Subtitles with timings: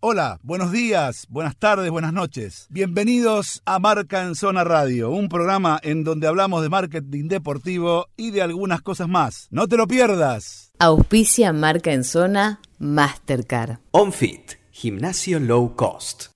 [0.00, 2.68] Hola, buenos días, buenas tardes, buenas noches.
[2.70, 8.30] Bienvenidos a Marca en Zona Radio, un programa en donde hablamos de marketing deportivo y
[8.30, 9.48] de algunas cosas más.
[9.50, 10.72] No te lo pierdas.
[10.78, 13.78] Auspicia Marca en Zona Mastercard.
[13.90, 16.26] OnFit, gimnasio low cost.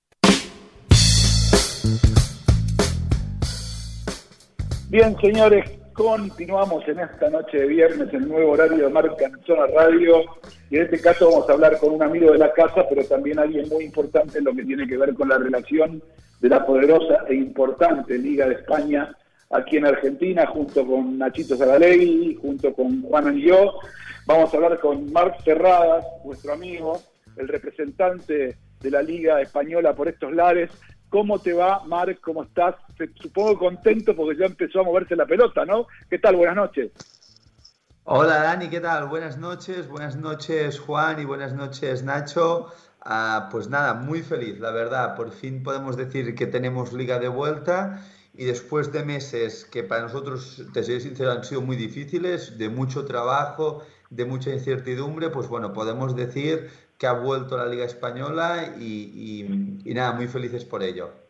[4.89, 9.67] Bien, señores, continuamos en esta noche de viernes, el nuevo horario de Marca en Zona
[9.67, 10.15] Radio.
[10.73, 13.37] Y en este caso vamos a hablar con un amigo de la casa, pero también
[13.37, 16.01] alguien muy importante en lo que tiene que ver con la relación
[16.41, 19.15] de la poderosa e importante Liga de España
[19.51, 23.75] aquí en Argentina, junto con Nachito Zagalegui, junto con Juan y yo.
[24.25, 26.99] Vamos a hablar con Marc Ferradas, nuestro amigo,
[27.37, 30.71] el representante de la Liga Española por estos lares.
[31.07, 32.19] ¿Cómo te va, Marc?
[32.19, 32.73] ¿Cómo estás?
[33.21, 35.85] Supongo contento porque ya empezó a moverse la pelota, ¿no?
[36.09, 36.35] ¿Qué tal?
[36.35, 36.89] Buenas noches.
[38.05, 39.07] Hola Dani, ¿qué tal?
[39.07, 42.67] Buenas noches, buenas noches Juan y buenas noches Nacho.
[42.99, 45.15] Ah, pues nada, muy feliz, la verdad.
[45.15, 48.01] Por fin podemos decir que tenemos liga de vuelta
[48.33, 52.67] y después de meses que para nosotros, te soy sincero, han sido muy difíciles, de
[52.67, 58.75] mucho trabajo, de mucha incertidumbre, pues bueno, podemos decir que ha vuelto la liga española
[58.77, 61.22] y, y nada, muy felices por ello.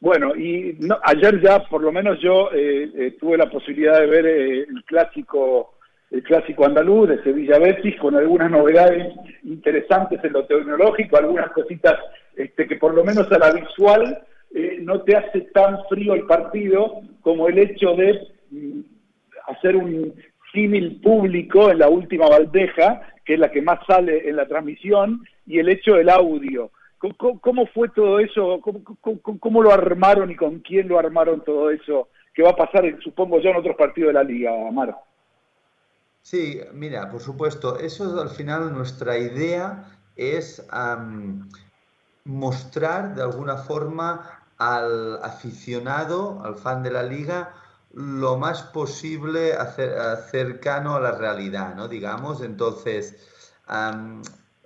[0.00, 4.26] Bueno, y ayer ya por lo menos yo eh, eh, tuve la posibilidad de ver
[4.26, 5.74] eh, el clásico
[6.10, 12.00] el clásico andaluz de Sevilla Betis con algunas novedades interesantes en lo tecnológico, algunas cositas
[12.34, 14.26] este, que por lo menos a la visual
[14.80, 18.80] no te hace tan frío el partido como el hecho de mm,
[19.46, 20.12] hacer un
[20.52, 25.24] símil público en la última bandeja, que es la que más sale en la transmisión,
[25.46, 26.72] y el hecho del audio.
[27.00, 28.60] ¿Cómo, fue todo eso?
[28.60, 32.08] ¿Cómo, lo armaron y con quién lo armaron todo eso?
[32.34, 34.98] ¿Qué va a pasar, supongo yo, en otros partidos de la liga, Amaro?
[36.20, 40.68] Sí, mira, por supuesto, eso es al final nuestra idea es
[42.24, 47.54] mostrar de alguna forma al aficionado, al fan de la liga,
[47.94, 49.54] lo más posible
[50.30, 51.88] cercano a la realidad, ¿no?
[51.88, 53.16] Digamos, entonces,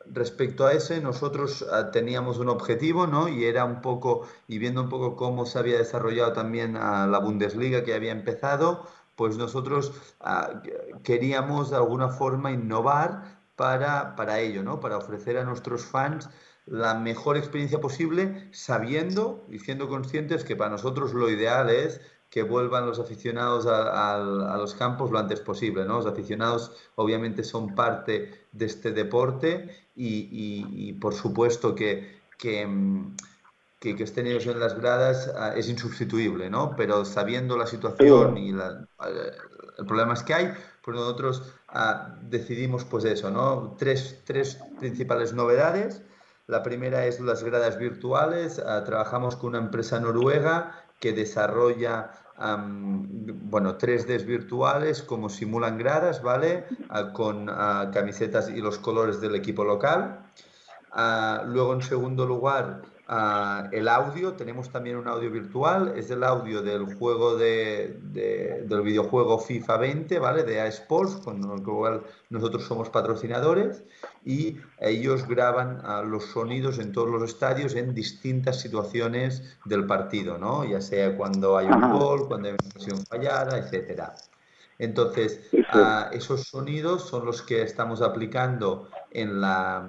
[0.07, 3.29] respecto a ese, nosotros ah, teníamos un objetivo, ¿no?
[3.29, 7.19] Y era un poco, y viendo un poco cómo se había desarrollado también ah, la
[7.19, 10.63] Bundesliga que había empezado, pues nosotros ah,
[11.03, 14.81] queríamos de alguna forma innovar para, para ello, ¿no?
[14.81, 16.29] Para ofrecer a nuestros fans
[16.67, 22.01] la mejor experiencia posible, sabiendo y siendo conscientes que para nosotros lo ideal es
[22.35, 25.85] que vuelvan los aficionados a, los campos lo antes posible.
[25.85, 25.99] ¿no?
[25.99, 32.69] Los aficionados obviamente son parte de este deporte y, por supuesto que, que,
[33.81, 36.75] que, estén ellos en las gradas ah, es insubstituible, ¿no?
[36.77, 38.87] pero sabiendo la situación y la,
[39.79, 43.77] el problema es que hay, pues nosotros ah, decidimos pues eso, ¿no?
[43.79, 46.03] tres, tres principales novedades.
[46.47, 48.59] La primera es las gradas virtuales.
[48.59, 56.67] Ah, trabajamos con una empresa noruega que desarrolla bueno, 3Ds virtuales como simulan gradas, ¿vale?
[56.89, 60.27] Ah, con ah, camisetas y los colores del equipo local.
[60.91, 62.83] Ah, luego, en segundo lugar,
[63.73, 64.33] el audio.
[64.35, 65.95] Tenemos también un audio virtual.
[65.97, 70.45] Es el audio del juego de, del videojuego FIFA 20, ¿vale?
[70.45, 73.85] De A-Sports, con el cual nosotros somos patrocinadores
[74.25, 80.65] y ellos graban los sonidos en todos los estadios en distintas situaciones del partido, ¿no?
[80.65, 84.15] Ya sea cuando hay un gol, cuando hay una ocasión fallada, etcétera.
[84.79, 85.41] Entonces,
[86.13, 89.89] esos sonidos son los que estamos aplicando en, la,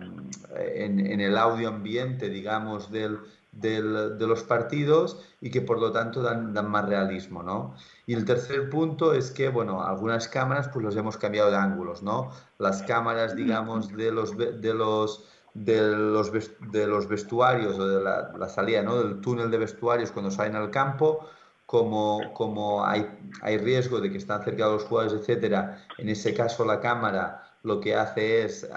[0.56, 3.20] en, el audio ambiente, digamos, del,
[3.52, 7.76] del, de los partidos y que por lo tanto dan, dan, más realismo, ¿no?
[8.06, 12.04] Y el tercer punto es que, bueno, algunas cámaras pues los hemos cambiado de ángulos,
[12.04, 12.32] ¿no?
[12.60, 15.26] Las cámaras, digamos, de los, de los,
[15.56, 19.02] de los, de los vestuarios o de la, la salida, ¿no?
[19.02, 21.28] Del túnel de vestuarios cuando salen al campo,
[21.66, 23.08] como, como hay,
[23.42, 27.46] hay riesgo de que están cerca de los jugadores, etcétera, en ese caso la cámara
[27.66, 28.70] lo que hace es,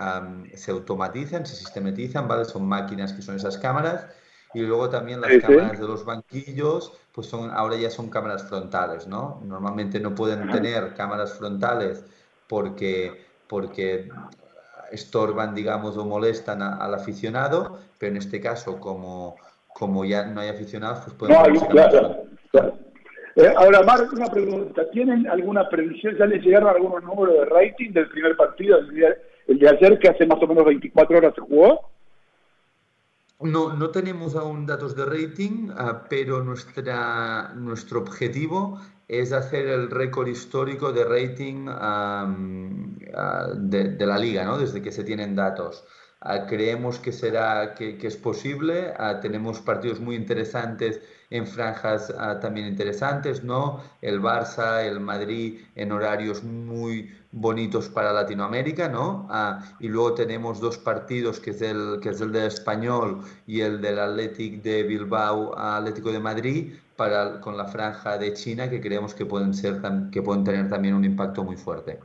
[0.54, 2.46] se automatizan, se sistematizan, ¿vale?
[2.46, 4.06] Son máquinas que son esas cámaras.
[4.54, 9.06] Y luego también las cámaras de los banquillos, pues son, ahora ya son cámaras frontales,
[9.06, 9.42] ¿no?
[9.44, 12.02] Normalmente no pueden tener cámaras frontales
[12.48, 14.08] porque, porque
[14.90, 19.36] estorban, digamos, o molestan al aficionado, pero en este caso, como,
[19.74, 21.52] como ya no hay aficionados, pues pueden...
[21.52, 22.27] No, claro.
[23.38, 24.90] Eh, ahora, Marc, una pregunta.
[24.90, 26.16] ¿Tienen alguna previsión?
[26.18, 30.26] ¿Ya les llegaron algunos números de rating del primer partido, el, de ayer, que hace
[30.26, 31.88] más o menos 24 horas se jugó?
[33.40, 39.88] No, no tenemos aún datos de rating, ah, pero nuestra, nuestro objetivo es hacer el
[39.88, 42.26] récord histórico de rating ah,
[43.54, 44.58] de, la liga, ¿no?
[44.58, 45.84] desde que se tienen datos.
[46.20, 48.94] Ah, creemos que será que, es posible.
[49.22, 53.80] Tenemos partidos muy interesantes en franjas ah, también interesantes, ¿no?
[54.00, 59.28] El Barça, el Madrid en horarios muy bonitos para Latinoamérica, ¿no?
[59.80, 63.82] y luego tenemos dos partidos que es el que es el del Español y el
[63.82, 69.14] del Athletic de Bilbao, Atlético de Madrid, para con la franja de China que creemos
[69.14, 69.80] que pueden ser
[70.10, 71.98] que pueden tener también un impacto muy fuerte.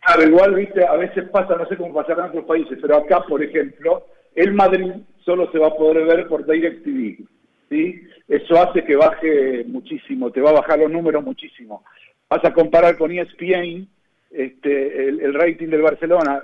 [0.00, 3.20] Claro, igual, viste, a veces pasa, no sé cómo pasará en otros países, pero acá,
[3.28, 4.92] por ejemplo, el Madrid
[5.24, 7.26] solo se va a poder ver por DirecTV,
[7.70, 8.02] ¿sí?
[8.28, 11.82] Eso hace que baje muchísimo, te va a bajar los números muchísimo.
[12.28, 13.88] Vas a comparar con ESPN,
[14.30, 16.42] este, el, rating del Barcelona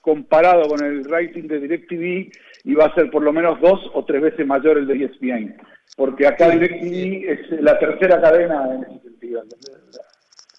[0.00, 2.32] comparado con el rating de DirecTV
[2.64, 5.56] y va a ser por lo menos dos o tres veces mayor el de ESPN,
[5.96, 9.42] porque acá DirecTV es la tercera cadena en ese sentido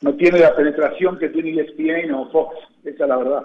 [0.02, 3.44] no tiene la penetración que tiene ESPN o Fox, esa es la verdad.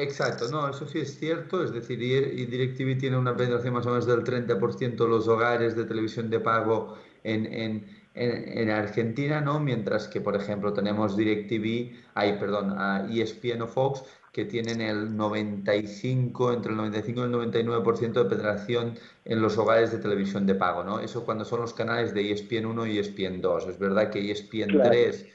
[0.00, 3.88] Exacto, no, eso sí es cierto, es decir, y DirecTV tiene una penetración más o
[3.88, 9.58] menos del 30% de los hogares de televisión de pago en, en, en, Argentina, ¿no?
[9.58, 15.16] Mientras que, por ejemplo, tenemos DirecTV, ay, perdón, a ESPN o Fox, que tienen el
[15.16, 20.54] 95, entre el 95 y el 99% de penetración en los hogares de televisión de
[20.54, 21.00] pago, ¿no?
[21.00, 23.66] Eso cuando son los canales de ESPN 1 y ESPN 2.
[23.66, 25.26] Es verdad que ESPN 3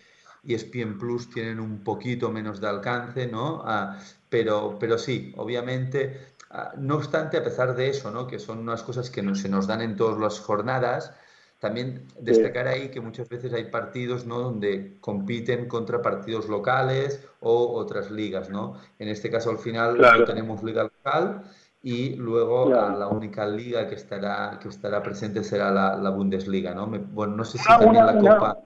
[0.45, 3.61] y ESPN Plus tienen un poquito menos de alcance, ¿no?
[3.65, 3.99] Ah,
[4.33, 8.25] pero, pero sí, obviamente, ah, no obstante, a pesar de eso, ¿no?
[8.25, 11.13] Que son unas cosas que no, se nos dan en todas las jornadas,
[11.59, 14.39] también destacar ahí que muchas veces hay partidos ¿no?
[14.39, 18.49] donde compiten contra partidos locales o otras ligas.
[18.49, 18.73] ¿no?
[18.97, 21.43] En este caso, al final, no tenemos liga local
[21.83, 26.73] y luego la única liga que estará, que estará presente será la, Bundesliga.
[26.73, 26.87] ¿no?
[26.87, 28.57] bueno, no sé si también la Copa.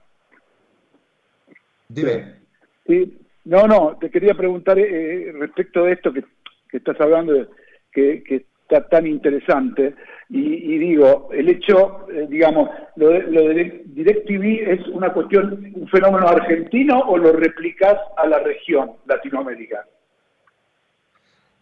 [1.89, 2.39] Dime.
[2.87, 3.26] Sí.
[3.47, 6.25] No, no, te quería preguntar eh, respecto de esto que,
[6.73, 7.47] estás hablando,
[7.93, 9.95] que, que está tan interesante.
[10.29, 15.87] Y, digo, el hecho, eh, digamos, lo de, lo de DirecTV es una cuestión, un
[15.87, 19.85] fenómeno argentino o lo replicas a la región, Latinoamérica?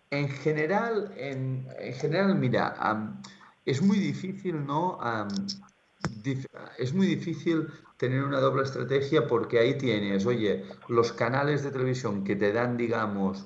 [0.10, 2.74] En general, en, general mira,
[3.64, 4.98] es muy difícil, ¿no?
[6.78, 7.68] Es muy difícil
[7.98, 12.78] tener una doble estrategia porque ahí tienes, oye, los canales de televisión que te dan,
[12.78, 13.46] digamos,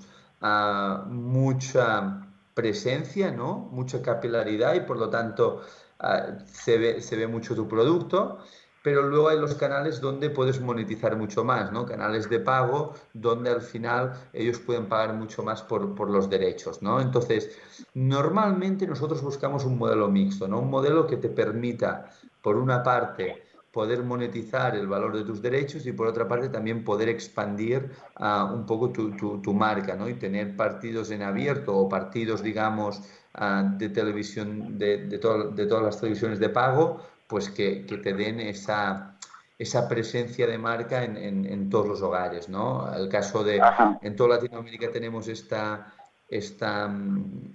[1.07, 3.69] mucha presencia, ¿no?
[3.71, 5.61] Mucha capilaridad y por lo tanto
[5.99, 8.39] ah, se, ve, se ve mucho tu producto,
[8.83, 11.85] pero luego hay los canales donde puedes monetizar mucho más, ¿no?
[11.85, 16.81] Canales de pago donde al final ellos pueden pagar mucho más por, por los derechos,
[16.81, 17.01] ¿no?
[17.01, 17.57] Entonces,
[17.93, 20.59] normalmente nosotros buscamos un modelo mixto, ¿no?
[20.59, 22.09] Un modelo que te permita,
[22.41, 26.83] por una parte, poder monetizar el valor de tus derechos y por otra parte también
[26.83, 29.11] poder expandir uh, un poco tu,
[29.41, 30.09] tu, marca ¿no?
[30.09, 33.01] y tener partidos en abierto o partidos, digamos,
[33.39, 38.13] uh, de televisión, de, de, de, todas las televisiones de pago, pues que, que te
[38.13, 39.15] den esa,
[39.59, 42.49] esa presencia de marca en, en, en, todos los hogares.
[42.49, 42.91] ¿no?
[42.91, 43.61] El caso de,
[44.01, 45.93] en toda Latinoamérica tenemos esta,
[46.27, 46.91] esta,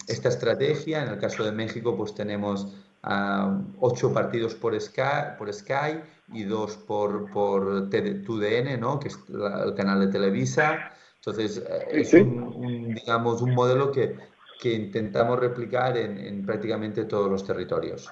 [0.06, 2.72] esta estrategia, en el caso de México pues tenemos
[3.80, 6.00] ocho partidos por Sky, por Sky
[6.32, 9.00] y dos por, por TUDN, ¿no?
[9.00, 10.92] que es el canal de Televisa.
[11.16, 14.16] Entonces, eh, es un, digamos, un modelo que,
[14.60, 18.10] que intentamos replicar en, en, prácticamente todos los territorios.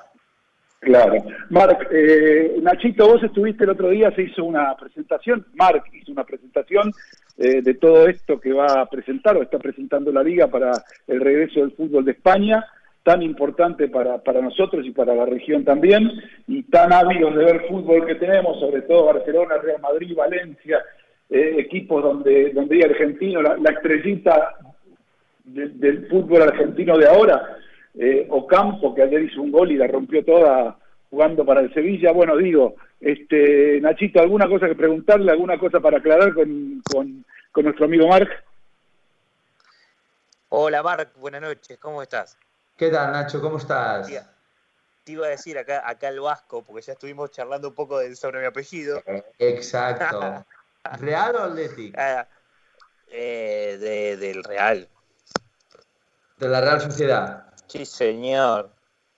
[0.82, 1.14] Claro.
[1.50, 6.24] Marc, eh, Nachito, vos estuviste el otro día, se hizo una presentación, Marc hizo una
[6.24, 6.90] presentación
[7.38, 10.72] eh, de todo esto que va a presentar o está presentando la liga para
[11.06, 12.66] el regreso del fútbol de España
[13.04, 16.10] tan importante para, para nosotros y para la región también,
[16.48, 20.80] y tan ávidos de ver fútbol que tenemos, sobre todo Barcelona, Real Madrid, Valencia,
[21.30, 24.56] eh, equipos donde, donde hay argentino, la, estrellita
[25.44, 27.56] del fútbol argentino de ahora,
[27.94, 30.78] eh, Ocampo, que ayer hizo un gol y la rompió toda
[31.10, 32.12] jugando para el Sevilla.
[32.12, 37.64] Bueno, digo, este Nachito, ¿alguna cosa que preguntarle, alguna cosa para aclarar con, con, con
[37.64, 38.30] nuestro amigo Marc?
[40.48, 42.38] Hola Marc, buenas noches, ¿cómo estás?
[42.76, 43.40] ¿Qué tal, Nacho?
[43.40, 44.10] ¿Cómo estás?
[45.04, 48.40] Te iba a decir acá, acá el Vasco, porque ya estuvimos charlando un poco sobre
[48.40, 49.02] mi apellido.
[49.38, 50.44] Exacto.
[51.00, 51.98] ¿Real o Atlético?
[51.98, 52.26] Ah,
[53.08, 54.88] eh, del Real.
[56.38, 57.51] ¿De la Real Sociedad?
[57.72, 58.70] Sí, señor.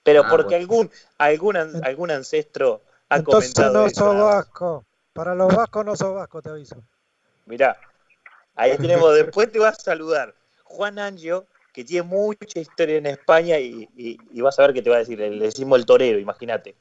[0.02, 4.84] Pero ah, porque algún, algún, algún ancestro ha Entonces no sos vasco.
[5.12, 6.76] Para los vascos no sos vasco, te aviso.
[7.46, 7.76] Mirá,
[8.54, 10.34] ahí tenemos, después te vas a saludar.
[10.64, 14.96] Juan Angio, que tiene mucha historia en España y, vas a ver qué te va
[14.96, 16.76] a decir, le decimos el torero, imagínate.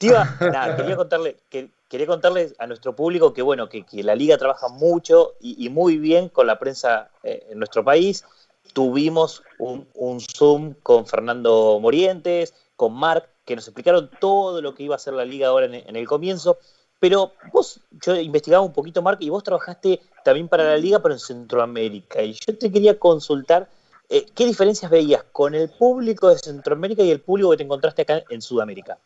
[0.00, 4.68] nada, quería contarle, que, quería contarles a nuestro público que bueno, que, la liga trabaja
[4.68, 8.24] mucho y, muy bien con la prensa eh, en nuestro país,
[8.72, 14.84] tuvimos un, un Zoom con Fernando Morientes, con Marc, que nos explicaron todo lo que
[14.84, 16.58] iba a hacer la liga ahora en, el comienzo.
[16.98, 21.14] Pero vos, yo investigaba un poquito, Marc, y vos trabajaste también para la liga, pero
[21.14, 22.22] en Centroamérica.
[22.22, 23.68] Y yo te quería consultar
[24.08, 28.02] eh, qué diferencias veías con el público de Centroamérica y el público que te encontraste
[28.02, 28.98] acá en Sudamérica.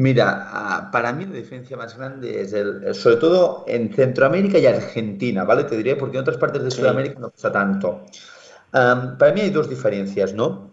[0.00, 5.44] Mira, para mí la diferencia más grande es, el, sobre todo en Centroamérica y Argentina,
[5.44, 5.64] ¿vale?
[5.64, 8.06] Te diré porque en otras partes de Sudamérica no pasa tanto.
[8.72, 10.70] Um, para mí hay dos diferencias, ¿no?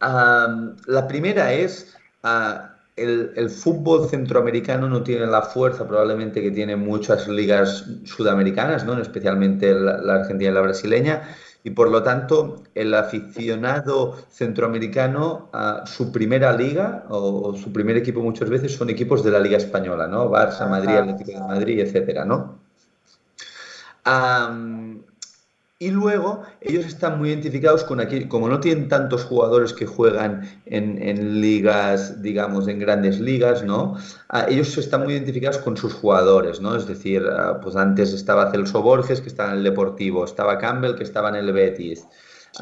[0.00, 2.66] Um, la primera es uh,
[2.96, 8.98] el, el, fútbol centroamericano no tiene la fuerza probablemente que tienen muchas ligas sudamericanas, ¿no?
[8.98, 11.28] especialmente la, la argentina y la brasileña,
[11.64, 17.96] y por lo tanto el aficionado centroamericano, a su primera liga o, o, su primer
[17.96, 20.30] equipo muchas veces son equipos de la Liga Española, ¿no?
[20.30, 22.58] Barça, Madrid, Atlético de Madrid, etcétera, ¿no?
[24.06, 24.93] Um,
[25.84, 30.48] y luego ellos están muy identificados con aquí, como no tienen tantos jugadores que juegan
[30.64, 33.94] en, en ligas, digamos, en grandes ligas, ¿no?
[34.30, 36.74] Ah, ellos están muy identificados con sus jugadores, ¿no?
[36.74, 40.94] Es decir, ah, pues antes estaba Celso Borges, que estaba en el Deportivo, estaba Campbell,
[40.94, 42.06] que estaba en el Betis,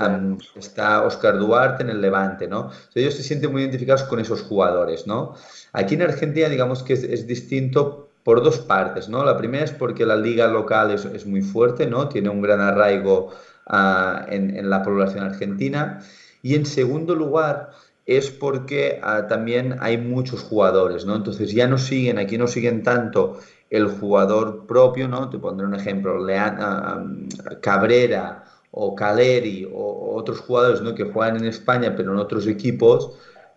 [0.00, 2.62] um, está Oscar Duarte en el Levante, ¿no?
[2.62, 5.37] Entonces, ellos se sienten muy identificados con esos jugadores, ¿no?
[5.73, 9.25] Aquí en Argentina, digamos que es, es distinto por dos partes, ¿no?
[9.25, 12.09] La primera es porque la liga local es, es muy fuerte, ¿no?
[12.09, 13.31] Tiene un gran arraigo
[13.69, 16.00] uh, en, en, la población argentina.
[16.43, 17.71] Y en segundo lugar
[18.07, 21.17] es porque uh, también hay muchos jugadores, ¿no?
[21.17, 23.38] Entonces ya no siguen, aquí no siguen tanto
[23.71, 25.31] el jugador propio, ¿no?
[25.31, 27.29] Te pondré un ejemplo, Leana, um,
[27.61, 30.95] Cabrera o Caleri o, o, otros jugadores, ¿no?
[30.95, 33.12] Que juegan en España pero en otros equipos,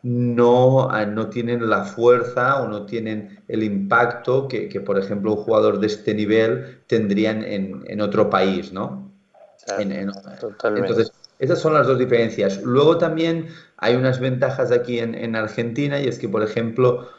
[0.06, 5.38] no, no, tienen la fuerza o no tienen el impacto que, que por ejemplo, un
[5.38, 9.12] jugador de este nivel tendrían en, en otro país, ¿no?
[9.66, 10.90] Claro, en, en, totalmente.
[10.90, 12.62] Entonces, esas son las dos diferencias.
[12.62, 13.48] Luego también
[13.78, 17.10] hay unas ventajas aquí en, Argentina y es que, por ejemplo,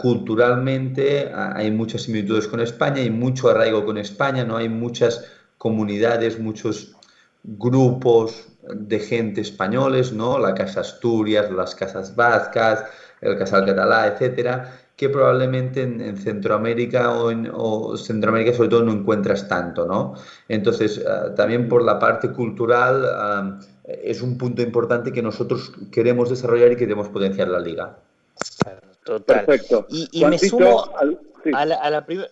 [0.00, 4.58] culturalmente hay muchas similitudes con España, hay mucho arraigo con España, ¿no?
[4.58, 5.24] Hay muchas
[5.58, 6.94] comunidades, muchos
[7.42, 10.38] grupos, de gente españoles, ¿no?
[10.38, 12.84] La Casa Asturias, las Casas Vascas,
[13.20, 18.82] el Casal Catalá, etcétera, que probablemente en, en Centroamérica o en o Centroamérica sobre todo
[18.82, 20.14] no encuentras tanto, ¿no?
[20.48, 26.30] Entonces, uh, también por la parte cultural uh, es un punto importante que nosotros queremos
[26.30, 27.98] desarrollar y queremos potenciar la liga.
[29.04, 29.46] Total.
[29.46, 29.86] Perfecto.
[29.88, 31.50] Y, y me sumo al, sí.
[31.54, 32.28] a la, a la primera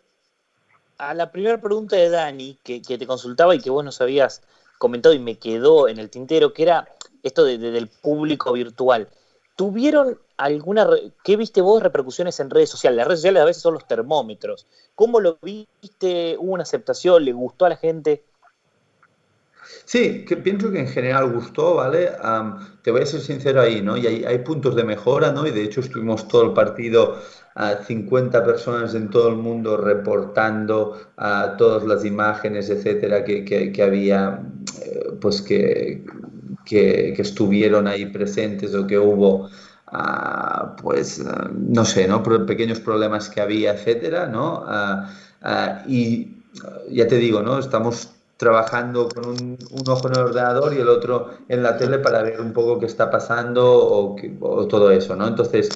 [0.99, 4.43] a la primera pregunta de Dani, que, que, te consultaba y que vos no sabías
[4.78, 6.88] comentado y me quedó en el tintero, que era
[7.23, 9.09] esto de, de, del público virtual.
[9.56, 10.87] ¿Tuvieron alguna,
[11.25, 12.99] qué viste vos, repercusiones en redes sociales?
[12.99, 14.66] Las redes sociales a veces son los termómetros.
[14.95, 16.37] ¿Cómo lo viste?
[16.38, 17.25] ¿Hubo una aceptación?
[17.25, 18.23] ¿Le gustó a la gente?
[19.85, 22.11] Sí, que pienso que en general gustó, ¿vale?
[22.23, 23.96] Um, te voy a ser sincero ahí, ¿no?
[23.96, 25.46] Y hay, puntos de mejora, ¿no?
[25.46, 27.16] Y de hecho estuvimos todo el partido
[27.54, 33.82] a 50 personas en todo el mundo reportando a todas las imágenes, etcétera, que, que,
[33.82, 34.42] había,
[34.82, 36.04] eh, pues que,
[36.64, 39.46] que, estuvieron ahí presentes o que hubo,
[39.92, 42.23] uh, pues, uh, no sé, ¿no?
[42.23, 44.64] Pequeños problemas que había, etcétera, ¿no?
[44.64, 46.37] Uh, y
[46.90, 47.58] ya te digo, ¿no?
[47.58, 51.99] Estamos trabajando con un, un, ojo en el ordenador y el otro en la tele
[51.99, 55.26] para ver un poco qué está pasando o, que, o todo eso, ¿no?
[55.26, 55.71] Entonces,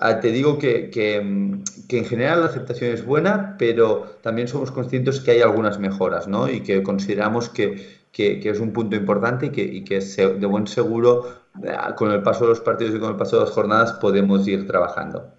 [0.00, 4.70] uh, te digo que, que, que, en general la aceptación es buena, pero también somos
[4.70, 6.48] conscientes que hay algunas mejoras, ¿no?
[6.50, 10.46] Y que consideramos que, que es un punto importante y que, y que se, de
[10.46, 11.26] buen seguro,
[11.56, 14.46] uh, con el paso de los partidos y con el paso de las jornadas, podemos
[14.46, 15.32] ir trabajando.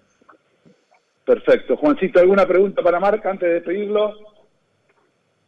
[1.24, 1.76] Perfecto.
[1.76, 4.14] Juancito, ¿alguna pregunta para Marc antes de despedirlo?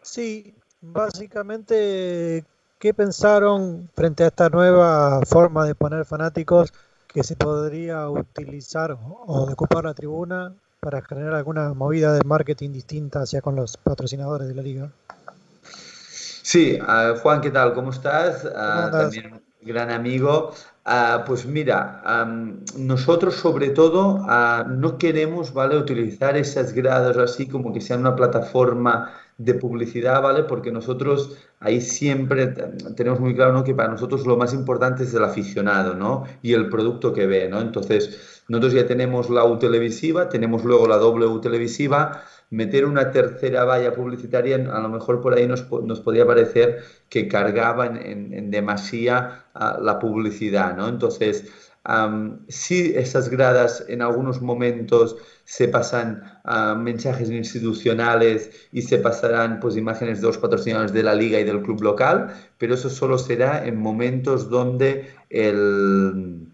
[0.03, 2.45] Sí, Básicamente,
[2.79, 6.73] ¿qué pensaron frente a esta nueva forma de poner fanáticos
[7.09, 8.97] que se podría utilizar
[9.27, 13.77] o de ocupar la tribuna para generar alguna movida de marketing distinta hacia con los
[13.77, 14.91] patrocinadores de la liga?
[16.43, 17.75] Sí, uh, Juan, ¿qué tal?
[17.75, 18.45] ¿Cómo estás?
[18.45, 20.53] Uh, también gran amigo.
[20.87, 24.27] Uh, pues mira, um, nosotros sobre todo
[24.67, 25.77] no queremos, ¿vale?
[25.77, 30.43] Utilizar esas gradas así como que sean una plataforma de publicidad, ¿vale?
[30.45, 32.49] Porque nosotros ahí siempre
[32.95, 33.65] tenemos muy claro ¿no?
[33.65, 36.25] que para nosotros lo más importante es el aficionado, ¿no?
[36.43, 37.61] Y el producto que ve, ¿no?
[37.63, 43.65] Entonces, nosotros ya tenemos la U televisiva, tenemos luego la U televisiva, meter una tercera
[43.65, 49.47] valla publicitaria, a lo mejor por ahí nos, nos podía parecer que cargaban en, demasía
[49.55, 50.89] la publicidad, ¿no?
[50.89, 51.51] Entonces,
[52.49, 59.77] si esas gradas en algunos momentos se pasan a mensajes institucionales y se pasarán pues
[59.77, 63.67] imágenes de los patrocinadores de la liga y del club local, pero eso solo será
[63.67, 66.47] en momentos donde el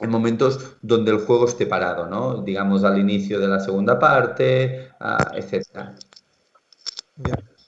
[0.00, 2.42] en momentos donde el juego esté parado, ¿no?
[2.42, 4.88] Digamos al inicio de la segunda parte,
[5.32, 5.94] etcétera.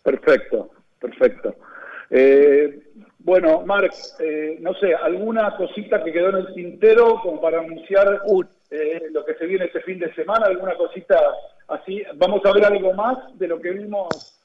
[0.02, 0.70] Perfecto,
[1.00, 1.54] perfecto.
[2.11, 2.84] Eh,
[3.25, 8.21] bueno, Marc, eh, no sé, ¿alguna cosita que quedó en el tintero como para anunciar
[8.71, 10.47] eh, lo que se viene este fin de semana?
[10.47, 11.19] ¿Alguna cosita
[11.66, 12.02] así?
[12.14, 14.40] ¿Vamos a ver algo más de lo que vimos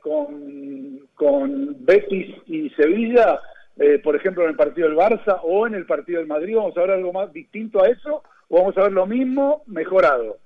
[0.00, 3.40] con, con Betis y Sevilla?
[3.80, 6.56] Eh, por ejemplo, en el partido del Barça o en el partido del Madrid?
[6.56, 10.36] ¿Vamos a ver algo más distinto a eso o vamos a ver lo mismo mejorado?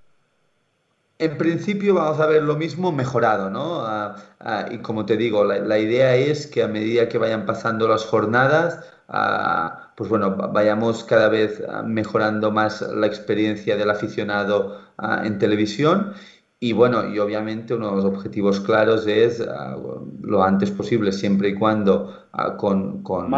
[1.24, 3.84] En principio vamos a ver lo mismo mejorado, ¿no?
[4.70, 8.84] y como te digo, la, idea es que a medida que vayan pasando las jornadas,
[9.96, 14.80] pues bueno, vayamos cada vez mejorando más la experiencia del aficionado
[15.24, 16.12] en televisión
[16.64, 19.76] y bueno, y obviamente uno de los objetivos claros es ah,
[20.22, 23.30] lo antes posible, siempre y cuando ah, con, con,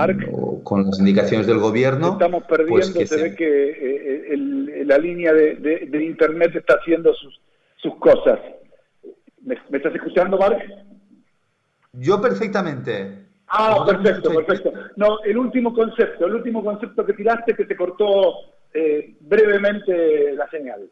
[0.62, 2.12] con, las indicaciones del gobierno.
[2.12, 7.12] Estamos perdiendo, pues se, ve que eh, el, la línea de, de, Internet está haciendo
[7.14, 7.40] sus,
[7.76, 8.38] sus cosas.
[9.42, 10.60] ¿Me, estás escuchando, Marc?
[11.92, 13.26] Yo perfectamente.
[13.48, 14.72] Ah, perfecto, perfecto.
[14.96, 18.34] No, el último concepto, el último concepto que tiraste que te cortó
[18.74, 20.90] eh, brevemente la señal.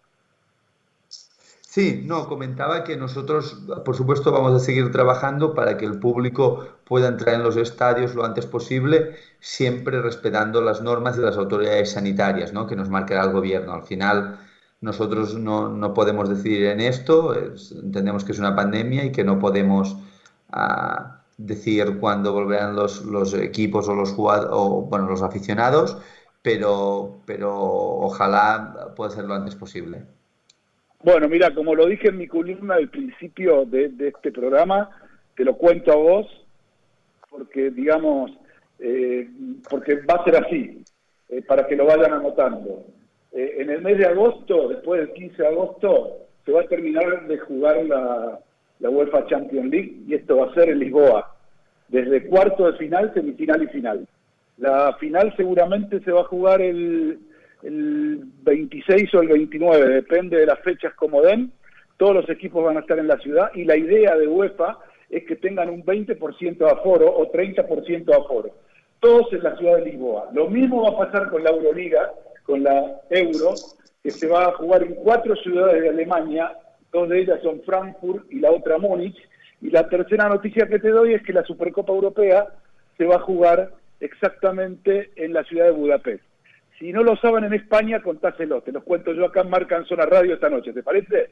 [1.74, 6.68] Sí, no, comentaba que nosotros, por supuesto, vamos a seguir trabajando para que el público
[6.84, 11.90] pueda entrar en los estadios lo antes posible, siempre respetando las normas de las autoridades
[11.90, 12.68] sanitarias, ¿no?
[12.68, 13.72] que nos marcará el gobierno.
[13.72, 14.38] Al final,
[14.84, 19.96] nosotros no, podemos decidir en esto, entendemos que es una pandemia y que no podemos
[20.52, 25.96] ah, decir cuándo volverán los, los equipos o los o, bueno, los aficionados,
[26.42, 30.02] pero, pero ojalá pueda ser lo antes posible.
[31.02, 34.90] Bueno, mira, como lo dije en mi columna al principio de, este programa,
[35.34, 36.26] te lo cuento a vos,
[37.30, 38.32] porque digamos,
[38.78, 39.30] eh,
[39.70, 40.84] porque va a ser así,
[41.30, 42.84] eh, para que lo vayan anotando.
[43.34, 47.26] Eh, en el mes de agosto, después del 15 de agosto, se va a terminar
[47.26, 48.38] de jugar la,
[48.80, 51.34] la UEFA Champions League y esto va a ser en Lisboa,
[51.88, 54.08] desde cuarto de final, semifinal y final.
[54.56, 57.18] La final seguramente se va a jugar el
[57.64, 61.50] el 26 o el 29, depende de las fechas como den,
[61.96, 65.24] todos los equipos van a estar en la ciudad y la idea de UEFA es
[65.24, 68.50] que tengan un 20% de aforo o 30% de aforo.
[69.00, 70.30] Todos en la ciudad de Lisboa.
[70.32, 72.10] Lo mismo va a pasar con la Euroliga,
[72.44, 73.54] con la Euro,
[74.02, 76.52] que se va a jugar en cuatro ciudades de Alemania,
[76.92, 79.16] dos de ellas son Frankfurt y la otra Múnich.
[79.60, 82.46] Y la tercera noticia que te doy es que la Supercopa Europea
[82.98, 86.22] se va a jugar exactamente en la ciudad de Budapest.
[86.78, 88.60] Si no lo saben en España, contáselo.
[88.62, 90.72] Te los cuento yo acá en Marca en Zona Radio esta noche.
[90.72, 91.30] ¿Te parece?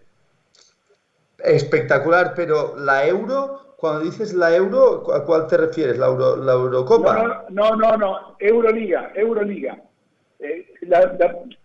[1.38, 5.98] Espectacular, pero la Euro, cuando dices la Euro, ¿a cuál te refieres?
[5.98, 7.44] ¿La, Euro, la Eurocopa?
[7.50, 9.76] No, no, no, Euroliga, Euroliga.
[10.42, 11.16] Eh, la,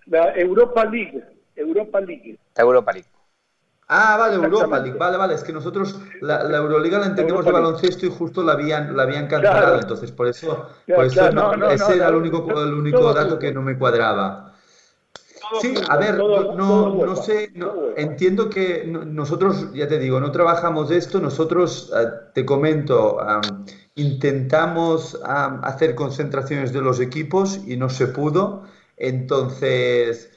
[0.05, 1.23] la, Europa League,
[1.55, 2.37] Europa League.
[2.55, 3.09] Europa League.
[3.87, 8.05] Ah, vale, Europa League, vale, vale, es que nosotros la, Euroliga la entendemos de baloncesto
[8.05, 11.29] y justo la habían, la habían cancelado, entonces por eso, por eso
[11.69, 14.53] ese era el único, el único dato que no me cuadraba.
[15.61, 17.51] Sí, a ver, no, no, sé,
[17.95, 23.17] entiendo que nosotros, ya te digo, no trabajamos esto, nosotros, eh, te comento,
[23.95, 28.63] intentamos hacer concentraciones de los equipos y no se pudo,
[28.97, 30.31] entonces,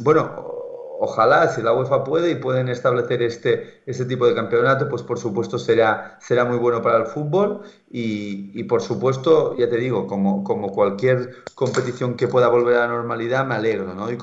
[0.00, 0.61] bueno,
[1.04, 5.18] ojalá, si la UEFA puede y pueden establecer este, este tipo de campeonato, pues por
[5.18, 10.44] supuesto será, será muy bueno para el fútbol y, por supuesto, ya te digo, como,
[10.44, 14.12] como cualquier competición que pueda volver a la normalidad, me alegro, ¿no?
[14.12, 14.18] Y,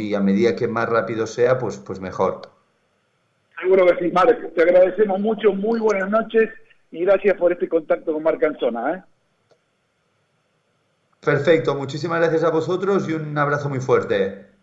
[0.00, 2.40] y, a medida que más rápido sea, pues, pues mejor.
[3.60, 4.54] Seguro que sí, Marc.
[4.54, 6.48] Te agradecemos mucho, muy buenas noches
[6.90, 8.94] y gracias por este contacto con Marc Anzona.
[8.94, 9.02] ¿eh?
[11.20, 14.53] Perfecto, muchísimas gracias a vosotros y un abrazo muy fuerte.